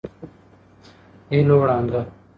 [1.31, 2.01] هیلوړانګه